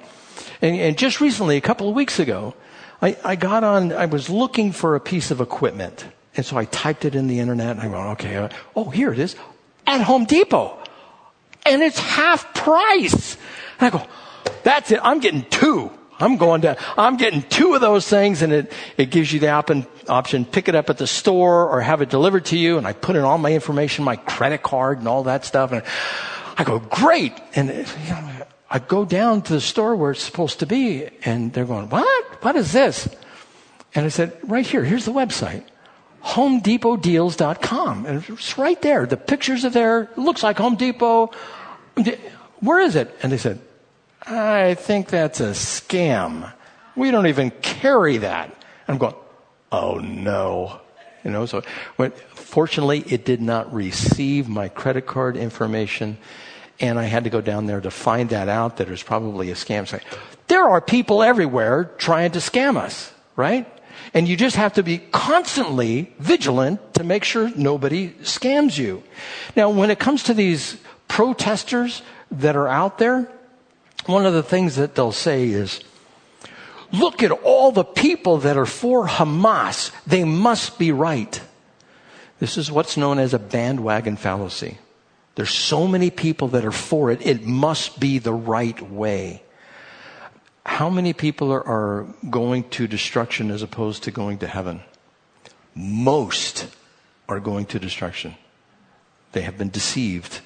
[0.62, 2.54] And, and just recently, a couple of weeks ago,
[3.01, 6.05] I, I got on, I was looking for a piece of equipment.
[6.35, 9.12] And so I typed it in the internet and I went, okay, uh, oh, here
[9.12, 9.35] it is
[9.88, 10.77] at Home Depot.
[11.65, 13.38] And it's half price.
[13.79, 14.05] And I go,
[14.63, 14.99] that's it.
[15.03, 15.91] I'm getting two.
[16.19, 19.49] I'm going to, I'm getting two of those things and it, it gives you the
[19.49, 22.77] option, option, pick it up at the store or have it delivered to you.
[22.77, 25.71] And I put in all my information, my credit card and all that stuff.
[25.71, 25.83] And
[26.57, 27.33] I go, great.
[27.55, 28.38] And you know,
[28.69, 32.43] I go down to the store where it's supposed to be, and they're going, What?
[32.43, 33.10] What is this?
[33.95, 35.63] And I said, Right here, here's the website.
[36.23, 38.05] HomeDepotDeals.com.
[38.05, 39.05] And it's right there.
[39.05, 40.03] The pictures are there.
[40.03, 41.32] It looks like Home Depot.
[42.60, 43.15] Where is it?
[43.23, 43.60] And they said,
[44.21, 46.51] I think that's a scam.
[46.95, 48.45] We don't even carry that.
[48.47, 48.55] And
[48.88, 49.15] I'm going,
[49.71, 50.82] Oh no.
[51.23, 51.63] You know, so
[51.95, 56.17] when, fortunately, it did not receive my credit card information
[56.80, 59.56] and I had to go down there to find that out that was probably a
[59.56, 60.04] scam site.
[60.48, 63.68] There are people everywhere trying to scam us, right?
[64.13, 69.04] And you just have to be constantly vigilant to make sure nobody scams you.
[69.56, 73.30] Now, when it comes to these protesters that are out there,
[74.06, 75.82] one of the things that they'll say is,
[76.92, 79.92] look at all the people that are for Hamas.
[80.08, 81.39] They must be right.
[82.39, 84.78] This is what's known as a bandwagon fallacy.
[85.39, 87.25] There's so many people that are for it.
[87.25, 89.41] It must be the right way.
[90.65, 94.82] How many people are, are going to destruction as opposed to going to heaven?
[95.73, 96.67] Most
[97.30, 98.36] are going to destruction.
[99.32, 100.41] They have been deceived,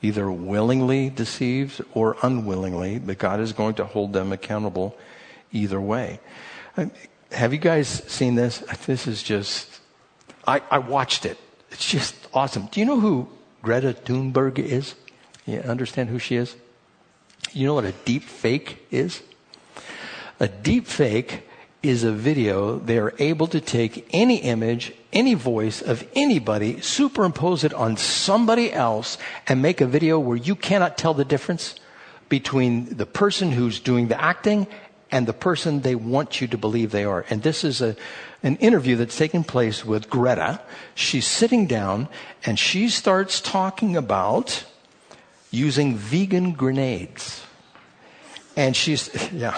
[0.00, 4.96] either willingly deceived or unwillingly, but God is going to hold them accountable
[5.50, 6.20] either way.
[6.76, 6.86] Uh,
[7.32, 8.58] have you guys seen this?
[8.86, 9.80] This is just,
[10.46, 11.36] I, I watched it.
[11.72, 12.66] It's just awesome.
[12.66, 13.28] Do you know who
[13.66, 14.94] Greta Thunberg is?
[15.44, 16.54] You understand who she is?
[17.50, 19.22] You know what a deep fake is?
[20.38, 21.42] A deep fake
[21.82, 27.64] is a video they are able to take any image, any voice of anybody, superimpose
[27.64, 31.74] it on somebody else, and make a video where you cannot tell the difference
[32.28, 34.68] between the person who's doing the acting
[35.16, 37.24] and the person they want you to believe they are.
[37.30, 37.96] And this is a,
[38.42, 40.60] an interview that's taking place with Greta.
[40.94, 42.10] She's sitting down
[42.44, 44.66] and she starts talking about
[45.50, 47.42] using vegan grenades.
[48.56, 49.56] And she's, yeah.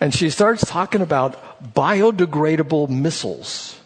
[0.00, 3.80] And she starts talking about biodegradable missiles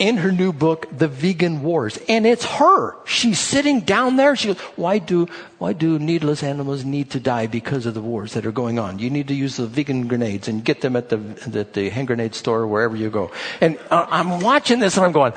[0.00, 1.98] in her new book, The Vegan Wars.
[2.08, 2.96] And it's her.
[3.04, 4.34] She's sitting down there.
[4.34, 8.32] She goes, why do, why do needless animals need to die because of the wars
[8.32, 8.98] that are going on?
[8.98, 11.20] You need to use the vegan grenades and get them at the,
[11.54, 13.30] at the hand grenade store, wherever you go.
[13.60, 15.34] And uh, I'm watching this and I'm going,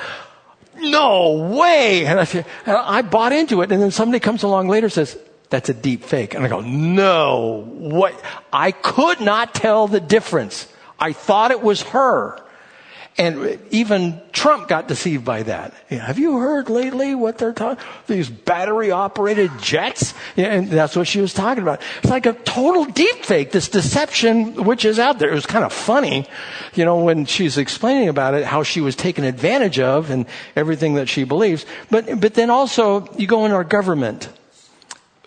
[0.78, 2.06] no way.
[2.06, 2.28] And I,
[2.66, 3.72] and I bought into it.
[3.72, 5.18] And then somebody comes along later and says,
[5.50, 6.36] that's a deep fake.
[6.36, 8.20] And I go, no, what?
[8.52, 10.68] I could not tell the difference.
[10.98, 12.43] I thought it was her.
[13.16, 15.74] And even Trump got deceived by that.
[15.90, 17.84] Have you heard lately what they're talking?
[18.08, 20.16] These battery operated jets?
[20.36, 21.80] and that's what she was talking about.
[22.00, 25.30] It's like a total deep fake, this deception which is out there.
[25.30, 26.28] It was kind of funny,
[26.74, 30.96] you know, when she's explaining about it, how she was taken advantage of and everything
[30.96, 31.68] that she believes.
[31.92, 34.30] But, but then also, you go in our government.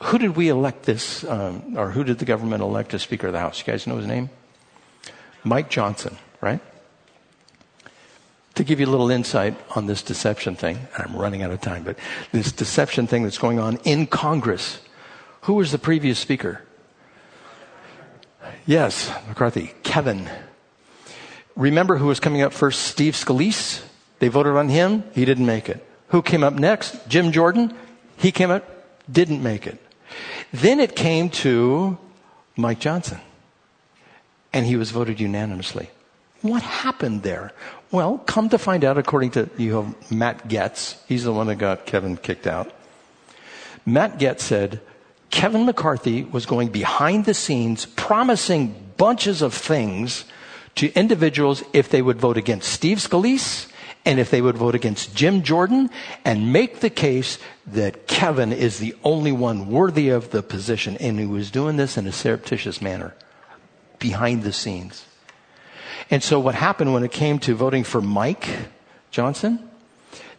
[0.02, 3.32] Who did we elect this, um, or who did the government elect as Speaker of
[3.32, 3.60] the House?
[3.60, 4.28] You guys know his name?
[5.44, 6.60] Mike Johnson, right?
[8.56, 11.84] To give you a little insight on this deception thing, I'm running out of time,
[11.84, 11.98] but
[12.32, 14.80] this deception thing that's going on in Congress.
[15.42, 16.62] Who was the previous speaker?
[18.66, 19.72] Yes, McCarthy.
[19.82, 20.28] Kevin.
[21.54, 22.82] Remember who was coming up first?
[22.82, 23.82] Steve Scalise.
[24.18, 25.04] They voted on him.
[25.14, 25.86] He didn't make it.
[26.08, 27.08] Who came up next?
[27.08, 27.74] Jim Jordan.
[28.16, 28.64] He came up,
[29.10, 29.78] didn't make it.
[30.52, 31.98] Then it came to
[32.56, 33.20] Mike Johnson.
[34.52, 35.90] And he was voted unanimously.
[36.42, 37.52] What happened there?
[37.92, 41.86] Well, come to find out, according to you Matt Gaetz, he's the one that got
[41.86, 42.72] Kevin kicked out.
[43.84, 44.80] Matt Gaetz said
[45.30, 50.24] Kevin McCarthy was going behind the scenes promising bunches of things
[50.74, 53.68] to individuals if they would vote against Steve Scalise
[54.04, 55.90] and if they would vote against Jim Jordan
[56.24, 60.96] and make the case that Kevin is the only one worthy of the position.
[60.98, 63.14] And he was doing this in a surreptitious manner
[63.98, 65.04] behind the scenes.
[66.10, 68.46] And so what happened when it came to voting for Mike
[69.10, 69.68] Johnson?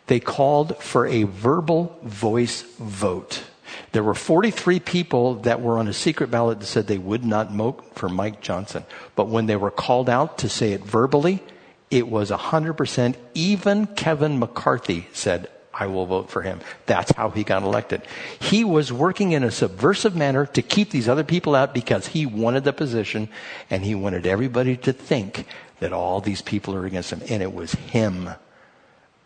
[0.08, 3.43] They called for a verbal voice vote.
[3.91, 7.51] There were 43 people that were on a secret ballot that said they would not
[7.51, 8.86] vote for Mike Johnson.
[9.15, 11.43] But when they were called out to say it verbally,
[11.91, 13.15] it was 100%.
[13.34, 16.59] Even Kevin McCarthy said, I will vote for him.
[16.87, 18.01] That's how he got elected.
[18.39, 22.25] He was working in a subversive manner to keep these other people out because he
[22.25, 23.29] wanted the position
[23.69, 25.45] and he wanted everybody to think
[25.79, 27.21] that all these people are against him.
[27.29, 28.31] And it was him,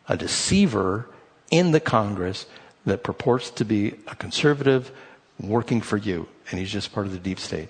[0.09, 1.07] a deceiver
[1.49, 2.45] in the Congress
[2.85, 4.91] that purports to be a conservative
[5.39, 6.27] working for you.
[6.49, 7.69] And he's just part of the deep state.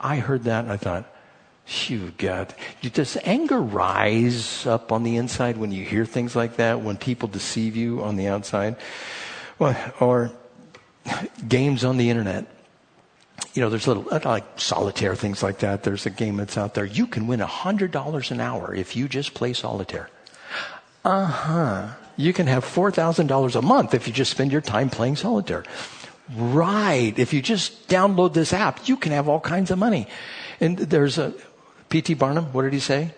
[0.00, 1.12] I heard that and I thought,
[1.66, 2.54] you God.
[2.82, 7.28] Does anger rise up on the inside when you hear things like that, when people
[7.28, 8.76] deceive you on the outside?
[9.58, 10.32] Well, or
[11.48, 12.46] games on the internet.
[13.54, 15.82] You know, there's little, like solitaire, things like that.
[15.82, 16.84] There's a game that's out there.
[16.84, 20.10] You can win $100 an hour if you just play solitaire.
[21.04, 21.88] Uh huh.
[22.16, 25.64] You can have $4,000 a month if you just spend your time playing solitaire.
[26.34, 27.12] Right.
[27.18, 30.08] If you just download this app, you can have all kinds of money.
[30.60, 31.34] And there's a,
[31.88, 32.14] P.T.
[32.14, 33.12] Barnum, what did he say?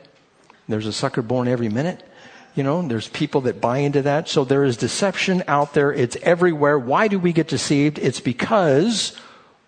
[0.68, 2.02] There's a sucker born every minute.
[2.54, 4.28] You know, there's people that buy into that.
[4.28, 5.92] So there is deception out there.
[5.92, 6.78] It's everywhere.
[6.78, 7.98] Why do we get deceived?
[7.98, 9.16] It's because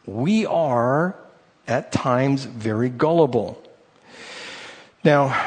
[0.06, 1.14] we are
[1.66, 3.62] at times very gullible.
[5.04, 5.38] Now,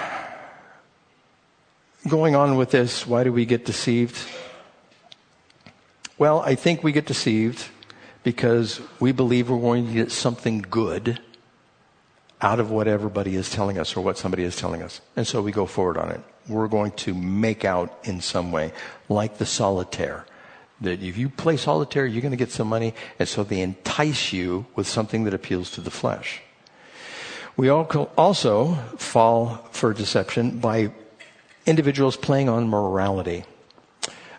[2.07, 4.17] going on with this, why do we get deceived?
[6.17, 7.65] Well, I think we get deceived
[8.23, 11.19] because we believe we're going to get something good
[12.41, 15.01] out of what everybody is telling us or what somebody is telling us.
[15.15, 16.21] And so we go forward on it.
[16.47, 18.73] We're going to make out in some way,
[19.09, 20.25] like the solitaire.
[20.81, 22.95] That if you play solitaire, you're going to get some money.
[23.19, 26.41] And so they entice you with something that appeals to the flesh.
[27.55, 30.91] We also fall for deception by
[31.65, 33.43] individuals playing on morality.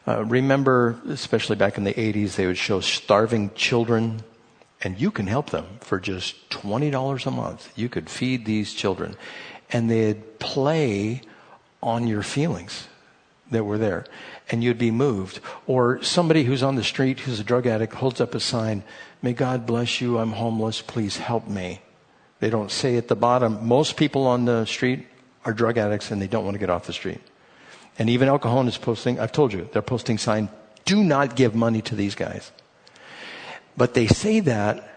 [0.06, 4.24] Uh, remember, especially back in the 80s, they would show starving children,
[4.82, 7.72] and you can help them for just $20 a month.
[7.76, 9.16] You could feed these children.
[9.70, 11.22] And they'd play
[11.82, 12.88] on your feelings
[13.50, 14.04] that were there,
[14.50, 15.40] and you'd be moved.
[15.66, 18.82] Or somebody who's on the street who's a drug addict holds up a sign,
[19.20, 21.80] May God bless you, I'm homeless, please help me.
[22.40, 25.06] They don't say at the bottom, most people on the street
[25.44, 27.20] are drug addicts and they don't want to get off the street.
[27.98, 30.48] And even Cajon is posting, I've told you, they're posting sign,
[30.84, 32.50] do not give money to these guys.
[33.76, 34.88] But they say that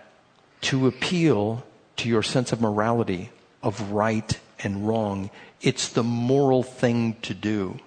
[0.61, 1.63] to appeal
[1.97, 3.29] to your sense of morality,
[3.63, 5.29] of right and wrong.
[5.61, 7.79] It's the moral thing to do.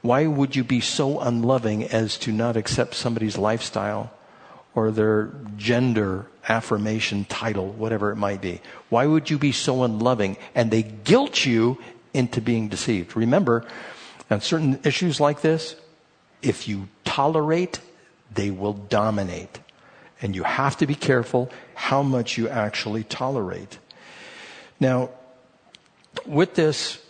[0.00, 4.12] Why would you be so unloving as to not accept somebody's lifestyle
[4.74, 8.60] or their gender affirmation title, whatever it might be?
[8.88, 10.36] Why would you be so unloving?
[10.54, 11.78] And they guilt you
[12.12, 13.16] into being deceived.
[13.16, 13.64] Remember,
[14.30, 15.76] on certain issues like this,
[16.42, 17.78] if you tolerate,
[18.34, 19.60] they will dominate.
[20.22, 23.78] And you have to be careful how much you actually tolerate.
[24.78, 25.10] Now,
[26.24, 27.04] with this,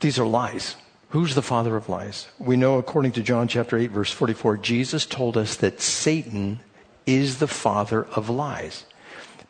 [0.00, 0.76] these are lies.
[1.10, 2.28] Who's the father of lies?
[2.38, 6.60] We know, according to John chapter 8, verse 44, Jesus told us that Satan
[7.04, 8.86] is the father of lies.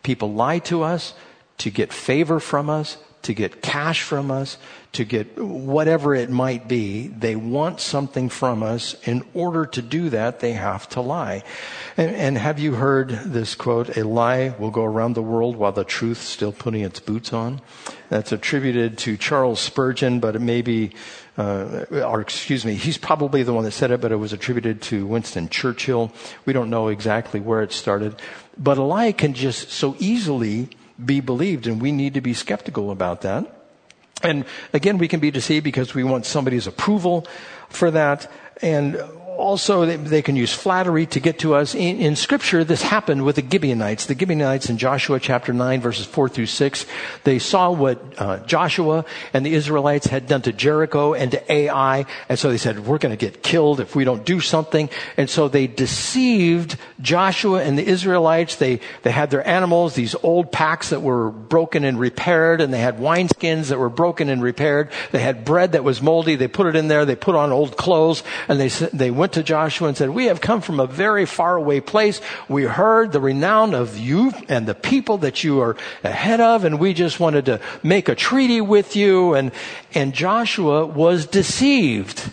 [0.02, 1.14] People lie to us
[1.58, 4.58] to get favor from us, to get cash from us,
[4.92, 7.06] to get whatever it might be.
[7.06, 8.94] They want something from us.
[9.04, 11.44] In order to do that, they have to lie.
[11.96, 13.96] And, and, have you heard this quote?
[13.96, 17.60] A lie will go around the world while the truth's still putting its boots on.
[18.08, 20.92] That's attributed to Charles Spurgeon, but it may be,
[21.38, 24.82] uh, or excuse me, he's probably the one that said it, but it was attributed
[24.82, 26.12] to Winston Churchill.
[26.44, 28.16] We don't know exactly where it started.
[28.58, 30.68] But a lie can just so easily
[31.06, 33.46] be believed, and we need to be skeptical about that.
[34.22, 37.26] And again, we can be deceived because we want somebody's approval
[37.68, 38.30] for that.
[38.60, 39.02] And
[39.36, 41.74] also they can use flattery to get to us.
[41.74, 44.06] In, in, scripture, this happened with the Gibeonites.
[44.06, 46.86] The Gibeonites in Joshua chapter 9 verses 4 through 6,
[47.24, 52.06] they saw what uh, Joshua and the Israelites had done to Jericho and to Ai,
[52.28, 54.88] and so they said, we're going to get killed if we don't do something.
[55.16, 58.56] And so they deceived Joshua and the Israelites.
[58.56, 62.80] They, they had their animals, these old packs that were broken and repaired, and they
[62.80, 64.90] had wineskins that were broken and repaired.
[65.10, 66.36] They had bread that was moldy.
[66.36, 67.04] They put it in there.
[67.04, 70.40] They put on old clothes, and they, they went to Joshua and said, We have
[70.40, 72.20] come from a very far away place.
[72.48, 76.78] We heard the renown of you and the people that you are ahead of, and
[76.78, 79.34] we just wanted to make a treaty with you.
[79.34, 79.52] And,
[79.94, 82.30] and Joshua was deceived.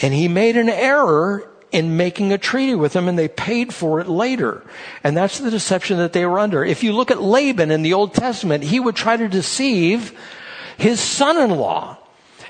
[0.00, 3.98] And he made an error in making a treaty with them and they paid for
[3.98, 4.62] it later.
[5.02, 6.62] And that's the deception that they were under.
[6.64, 10.12] If you look at Laban in the Old Testament, he would try to deceive
[10.76, 11.96] his son-in-law.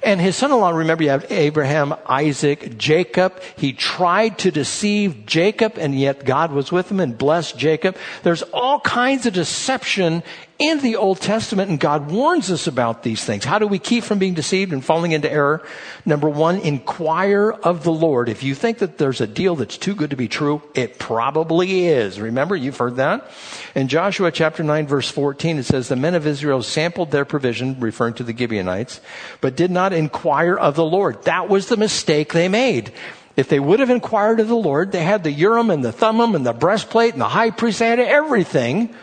[0.04, 3.40] And his son-in-law, remember you have Abraham, Isaac, Jacob.
[3.56, 7.96] He tried to deceive Jacob and yet God was with him and blessed Jacob.
[8.22, 10.22] There's all kinds of deception
[10.58, 13.44] in the Old Testament and God warns us about these things.
[13.44, 15.66] How do we keep from being deceived and falling into error?
[16.04, 18.28] Number one, inquire of the Lord.
[18.28, 21.86] If you think that there's a deal that's too good to be true, it probably
[21.86, 22.20] is.
[22.20, 23.30] Remember, you've heard that.
[23.74, 27.80] In Joshua chapter 9 verse 14, it says, the men of Israel sampled their provision,
[27.80, 29.00] referring to the Gibeonites,
[29.40, 31.24] but did not inquire of the Lord.
[31.24, 32.92] That was the mistake they made.
[33.36, 36.34] If they would have inquired of the Lord, they had the Urim and the Thummim
[36.34, 38.94] and the breastplate and the high priest, they had everything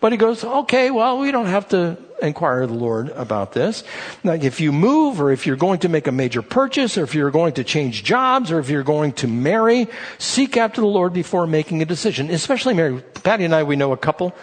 [0.00, 3.84] but he goes, okay, well, we don't have to inquire the Lord about this.
[4.22, 7.14] Like if you move or if you're going to make a major purchase or if
[7.14, 11.12] you're going to change jobs or if you're going to marry, seek after the Lord
[11.12, 13.00] before making a decision, especially marry.
[13.00, 14.34] Patty and I, we know a couple.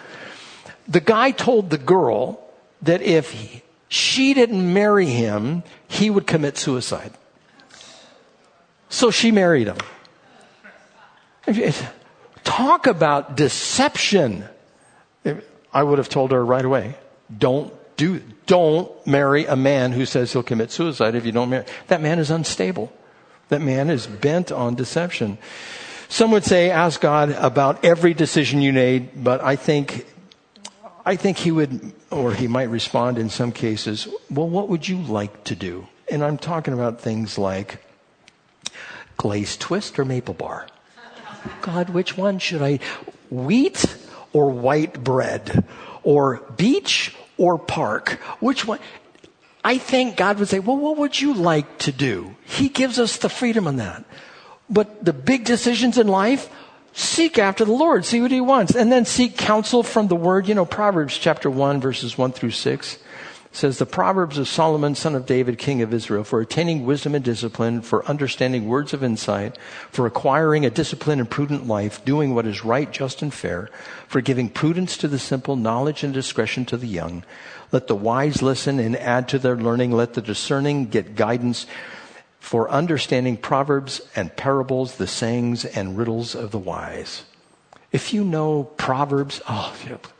[0.88, 2.40] The guy told the girl
[2.82, 7.12] that if he, she didn't marry him, he would commit suicide.
[8.88, 9.78] So she married him.
[12.44, 14.44] Talk about deception.
[15.72, 16.96] I would have told her right away,
[17.36, 21.64] don't do, don't marry a man who says he'll commit suicide if you don't marry.
[21.88, 22.92] That man is unstable.
[23.48, 25.38] That man is bent on deception.
[26.08, 30.06] Some would say, ask God about every decision you made, but I think,
[31.04, 34.98] I think he would, or he might respond in some cases, well, what would you
[34.98, 35.88] like to do?
[36.10, 37.84] And I'm talking about things like
[39.16, 40.68] glazed twist or maple bar.
[41.62, 42.78] God, which one should I?
[43.30, 43.96] Wheat
[44.36, 45.64] or white bread
[46.02, 48.20] or beach or park?
[48.40, 48.78] Which one?
[49.64, 52.36] I think God would say, well, what would you like to do?
[52.44, 54.04] He gives us the freedom on that.
[54.68, 56.50] But the big decisions in life,
[56.98, 60.48] Seek after the Lord, see what he wants, and then seek counsel from the word.
[60.48, 62.98] You know, Proverbs chapter 1, verses 1 through 6
[63.56, 67.24] says the Proverbs of Solomon, son of David, king of Israel, for attaining wisdom and
[67.24, 69.56] discipline, for understanding words of insight,
[69.90, 73.70] for acquiring a disciplined and prudent life, doing what is right, just, and fair,
[74.08, 77.24] for giving prudence to the simple, knowledge and discretion to the young.
[77.72, 79.92] Let the wise listen and add to their learning.
[79.92, 81.66] Let the discerning get guidance
[82.38, 87.24] for understanding proverbs and parables, the sayings and riddles of the wise.
[87.90, 89.74] If you know proverbs, oh,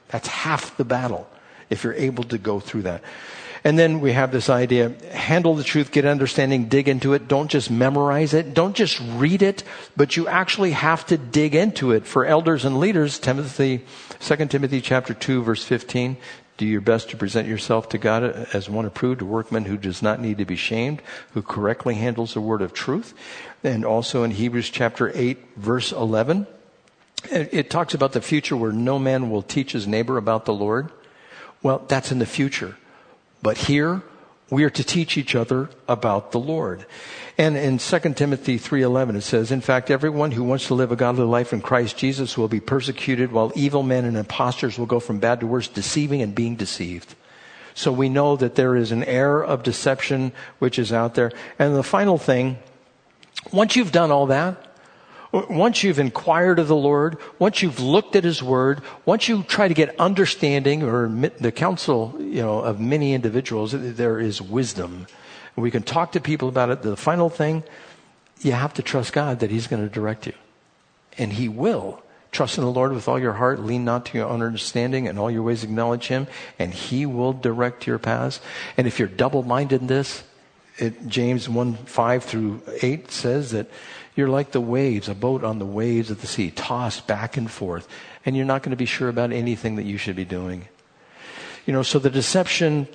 [0.09, 1.28] that's half the battle
[1.71, 3.03] if you're able to go through that.
[3.64, 7.27] And then we have this idea handle the truth, get understanding, dig into it.
[7.27, 8.55] Don't just memorize it.
[8.55, 9.64] Don't just read it,
[9.97, 12.07] but you actually have to dig into it.
[12.07, 13.85] For elders and leaders, Timothy,
[14.21, 16.17] 2 Timothy chapter 2, verse 15,
[16.59, 18.23] do your best to present yourself to God
[18.55, 21.03] as one approved, a workman who does not need to be shamed,
[21.33, 23.14] who correctly handles the word of truth.
[23.64, 26.47] And also in Hebrews chapter 8, verse 11,
[27.31, 30.91] it talks about the future where no man will teach his neighbor about the Lord.
[31.67, 32.77] Well, that's in the future.
[33.43, 34.03] But here,
[34.51, 36.87] we are to teach each other about the Lord.
[37.37, 40.97] And in 2 Timothy 3:11 it says, "In fact, everyone who wants to live a
[40.97, 45.01] godly life in Christ Jesus will be persecuted, while evil men and impostors will go
[45.01, 47.17] from bad to worse, deceiving and being deceived."
[47.75, 51.33] So we know that there is an air of deception which is out there.
[51.59, 52.59] And the final thing,
[53.51, 54.55] once you've done all that,
[55.33, 59.68] once you've inquired of the Lord, once you've looked at His Word, once you try
[59.68, 65.07] to get understanding or the counsel, you know, of many individuals, there is wisdom.
[65.57, 66.83] We can talk to people about it.
[66.83, 67.64] The final thing,
[68.41, 70.35] you have to trust God that He's going to direct you.
[71.18, 72.03] And He will.
[72.31, 73.61] Trust in the Lord with all your heart.
[73.61, 75.09] Lean not to your own understanding.
[75.09, 76.27] and all your ways acknowledge Him.
[76.59, 78.41] And He will direct your paths.
[78.77, 80.22] And if you're double minded in this,
[80.79, 83.70] it, James 1 5 through 8 says that
[84.17, 87.51] you're like the waves, a boat on the waves of the sea, tossed back and
[87.51, 87.87] forth,
[88.25, 90.67] and you're not going to be sure about anything that you should be doing.
[91.67, 92.89] You know, so the deception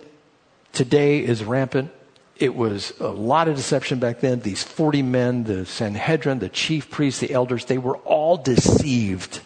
[0.73, 1.91] today is rampant.
[2.37, 4.39] It was a lot of deception back then.
[4.39, 9.41] These 40 men, the Sanhedrin, the chief priests, the elders, they were all deceived.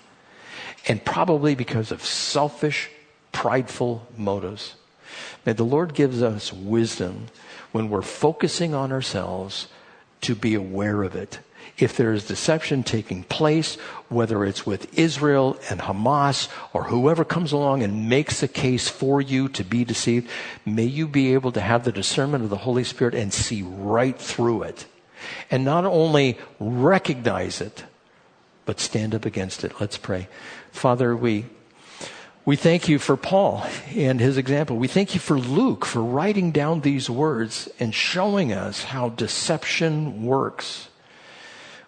[0.87, 2.89] And probably because of selfish,
[3.33, 4.75] prideful motives.
[5.45, 7.27] May the Lord gives us wisdom
[7.73, 9.67] when we're focusing on ourselves
[10.21, 11.39] to be aware of it
[11.77, 13.75] if there is deception taking place,
[14.07, 19.21] whether it's with Israel and Hamas or whoever comes along and makes a case for
[19.21, 20.29] you to be deceived,
[20.65, 24.17] may you be able to have the discernment of the Holy Spirit and see right
[24.17, 24.85] through it.
[25.51, 27.83] And not only recognize it,
[28.65, 29.73] but stand up against it.
[29.79, 30.27] Let's pray.
[30.71, 31.45] Father, we
[32.45, 33.65] we thank you for Paul
[33.95, 34.77] and his example.
[34.77, 40.23] We thank you for Luke for writing down these words and showing us how deception
[40.23, 40.89] works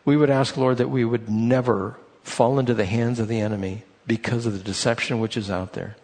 [0.08, 3.84] we would ask, Lord, that we would never fall into the hands of the enemy
[4.08, 5.97] because of the deception which is out there.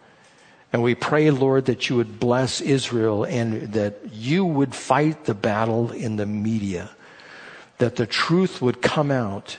[0.74, 5.32] And we pray, Lord, that you would bless Israel and that you would fight the
[5.32, 6.90] battle in the media,
[7.78, 9.56] that the truth would come out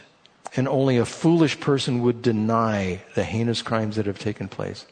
[0.56, 4.86] and only a foolish person would deny the heinous crimes that have taken place.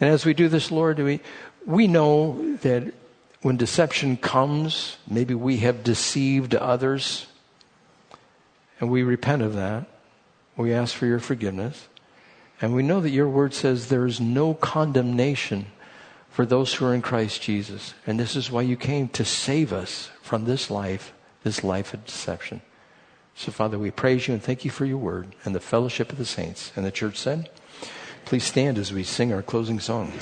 [0.00, 1.20] And as we do this, Lord, do we,
[1.64, 2.92] we know that
[3.40, 7.28] when deception comes, maybe we have deceived others
[8.80, 9.86] and we repent of that.
[10.56, 11.88] We ask for your forgiveness.
[12.60, 15.66] And we know that your word says there is no condemnation
[16.30, 17.94] for those who are in Christ Jesus.
[18.06, 21.12] And this is why you came to save us from this life,
[21.44, 22.60] this life of deception.
[23.34, 26.18] So, Father, we praise you and thank you for your word and the fellowship of
[26.18, 26.72] the saints.
[26.74, 27.48] And the church said,
[28.24, 30.12] please stand as we sing our closing song.